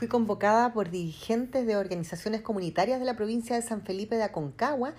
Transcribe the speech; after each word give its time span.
fui 0.00 0.08
convocada 0.08 0.72
por 0.72 0.88
dirigentes 0.88 1.66
de 1.66 1.76
organizaciones 1.76 2.40
comunitarias 2.40 3.00
de 3.00 3.04
la 3.04 3.16
provincia 3.16 3.54
de 3.54 3.60
San 3.60 3.82
Felipe 3.82 4.16
de 4.16 4.22
Aconcagua 4.22 4.94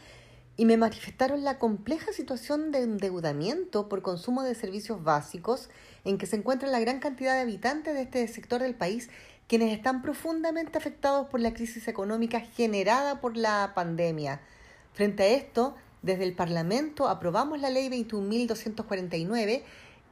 y 0.57 0.65
me 0.65 0.77
manifestaron 0.77 1.43
la 1.43 1.57
compleja 1.57 2.13
situación 2.13 2.71
de 2.71 2.83
endeudamiento 2.83 3.89
por 3.89 4.03
consumo 4.03 4.43
de 4.43 4.53
servicios 4.53 5.03
básicos 5.03 5.71
en 6.05 6.19
que 6.19 6.27
se 6.27 6.35
encuentra 6.35 6.69
la 6.69 6.79
gran 6.79 6.99
cantidad 6.99 7.33
de 7.33 7.41
habitantes 7.41 7.95
de 7.95 8.03
este 8.03 8.27
sector 8.27 8.61
del 8.61 8.75
país 8.75 9.09
quienes 9.47 9.73
están 9.73 10.03
profundamente 10.03 10.77
afectados 10.77 11.25
por 11.29 11.39
la 11.39 11.55
crisis 11.55 11.87
económica 11.87 12.39
generada 12.39 13.21
por 13.21 13.37
la 13.37 13.71
pandemia. 13.73 14.39
Frente 14.93 15.23
a 15.23 15.27
esto, 15.29 15.75
desde 16.03 16.25
el 16.25 16.35
Parlamento 16.35 17.07
aprobamos 17.07 17.59
la 17.59 17.71
ley 17.71 17.89
21.249 17.89 19.63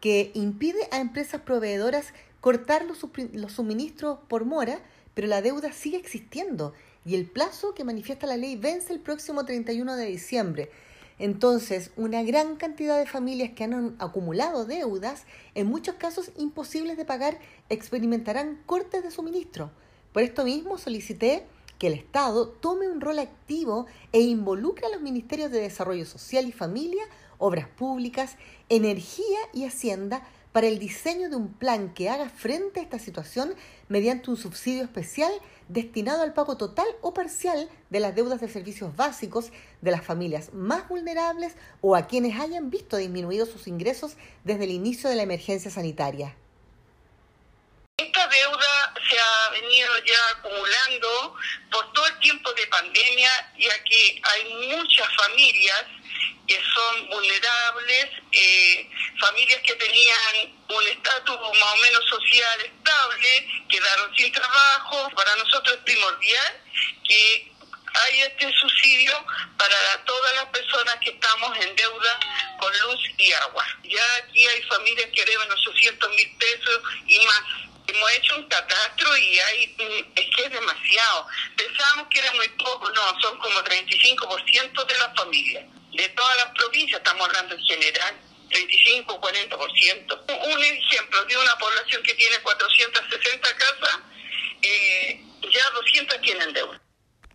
que 0.02 0.32
impide 0.34 0.88
a 0.92 1.00
empresas 1.00 1.42
proveedoras 1.42 2.12
cortar 2.42 2.86
los, 2.86 3.06
los 3.34 3.54
suministros 3.54 4.20
por 4.28 4.46
mora, 4.46 4.80
pero 5.14 5.28
la 5.28 5.42
deuda 5.42 5.72
sigue 5.72 5.98
existiendo 5.98 6.74
y 7.06 7.16
el 7.16 7.26
plazo 7.26 7.74
que 7.74 7.84
manifiesta 7.84 8.28
la 8.28 8.38
ley 8.38 8.56
vence 8.56 8.94
el 8.94 9.00
próximo 9.00 9.46
31 9.46 9.96
de 9.96 10.06
diciembre. 10.06 10.70
Entonces, 11.18 11.92
una 11.98 12.24
gran 12.24 12.56
cantidad 12.56 12.98
de 12.98 13.06
familias 13.06 13.52
que 13.52 13.66
han 13.66 13.96
acumulado 14.00 14.66
deudas, 14.66 15.26
en 15.54 15.68
muchos 15.68 15.96
casos 15.96 16.32
imposibles 16.38 16.96
de 16.96 17.06
pagar, 17.06 17.40
experimentarán 17.70 18.62
cortes 18.66 19.04
de 19.04 19.12
suministro. 19.12 19.70
Por 20.14 20.24
esto 20.24 20.46
mismo 20.46 20.78
solicité 20.78 21.46
que 21.78 21.88
el 21.88 21.94
Estado 21.94 22.48
tome 22.48 22.88
un 22.88 23.02
rol 23.02 23.20
activo 23.20 23.86
e 24.14 24.22
involucre 24.22 24.86
a 24.86 24.90
los 24.90 25.02
ministerios 25.02 25.52
de 25.52 25.62
Desarrollo 25.62 26.06
Social 26.06 26.48
y 26.48 26.52
Familia, 26.52 27.04
Obras 27.38 27.68
Públicas, 27.68 28.36
Energía 28.70 29.40
y 29.54 29.66
Hacienda 29.66 30.24
para 30.52 30.68
el 30.68 30.80
diseño 30.80 31.30
de 31.30 31.36
un 31.36 31.54
plan 31.54 31.94
que 31.94 32.10
haga 32.10 32.30
frente 32.30 32.80
a 32.80 32.84
esta 32.84 33.00
situación 33.00 33.56
mediante 33.88 34.30
un 34.30 34.38
subsidio 34.38 34.84
especial 34.84 35.32
destinado 35.68 36.24
al 36.24 36.34
pago 36.34 36.58
total 36.58 36.88
o 37.02 37.14
parcial 37.14 37.70
de 37.90 38.00
las 38.00 38.16
deudas 38.16 38.42
de 38.42 38.50
servicios 38.50 38.96
básicos 38.96 39.52
de 39.82 39.92
las 39.92 40.04
familias 40.04 40.52
más 40.54 40.88
vulnerables 40.88 41.56
o 41.82 41.96
a 41.96 42.08
quienes 42.08 42.40
hayan 42.40 42.72
visto 42.72 42.98
disminuidos 42.98 43.50
sus 43.50 43.68
ingresos 43.68 44.14
desde 44.44 44.64
el 44.64 44.72
inicio 44.72 45.10
de 45.10 45.16
la 45.16 45.24
emergencia 45.24 45.70
sanitaria. 45.70 46.36
Esta 47.98 48.28
deuda 48.28 48.94
se 49.10 49.18
ha 49.20 49.50
venido 49.52 49.90
ya 50.06 50.38
acumulando 50.38 51.36
por 51.72 51.94
todo 51.94 52.08
el 52.08 52.20
tiempo 52.20 52.52
de 52.54 52.66
pandemia, 52.68 53.30
ya 53.60 53.84
que 53.84 54.22
hay 54.24 54.54
muchas 54.78 55.08
familias 55.18 55.86
que 56.48 56.56
son 56.56 57.10
vulnerables, 57.10 58.06
eh, 58.32 58.90
familias 59.20 59.62
que 59.62 59.76
tenían 59.76 60.56
un 60.70 60.88
estatus 60.88 61.40
más 61.40 61.74
o 61.74 61.78
menos 61.78 62.06
social 62.06 62.62
estable, 62.62 63.48
quedaron 63.70 64.16
sin 64.16 64.32
trabajo. 64.32 65.10
Para 65.16 65.36
nosotros 65.38 65.76
es 65.78 65.84
primordial 65.84 66.64
que 67.08 67.52
haya 67.94 68.26
este 68.28 68.52
subsidio 68.54 69.26
para 69.58 70.06
todas 70.06 70.36
las 70.36 70.46
personas 70.46 70.96
que 71.04 71.10
estamos 71.10 71.58
en 71.58 71.76
deuda 71.76 72.20
con 72.60 72.72
luz 72.80 73.00
y 73.18 73.32
agua. 73.34 73.66
Ya 73.84 74.16
aquí 74.24 74.48
hay 74.48 74.62
familias 74.64 75.10
que 75.14 75.26
deben 75.26 75.52
800 75.52 76.10
mil 76.10 76.38
pesos 76.38 76.82
y 77.08 77.20
más. 77.26 77.42
Hemos 77.88 78.12
hecho 78.12 78.36
un 78.36 78.48
catastro 78.48 79.18
y 79.18 79.40
hay, 79.40 79.76
es 80.16 80.36
que 80.36 80.44
es 80.44 80.52
demasiado. 80.52 81.28
Pensábamos 81.58 82.08
que 82.10 82.20
era 82.20 82.32
muy 82.34 82.48
poco, 82.50 82.88
no, 82.92 83.20
son 83.20 83.40
como 83.40 83.60
35% 83.62 84.86
de 84.86 84.98
las 85.00 85.16
familias 85.16 85.66
de 86.00 86.10
todas 86.10 86.38
las 86.38 86.50
provincias, 86.56 87.00
estamos 87.00 87.28
hablando 87.28 87.56
en 87.56 87.64
general, 87.66 88.16
35, 88.50 89.22
40%. 89.22 90.22
Un 90.28 90.64
ejemplo 90.64 91.26
de 91.26 91.38
una 91.38 91.56
población 91.56 92.04
que 92.04 92.14
tiene 92.16 92.40
460 92.40 93.48
casas, 93.56 94.00
eh, 94.62 95.22
ya 95.52 95.70
200 95.72 96.22
tienen 96.22 96.54
deuda. 96.54 96.82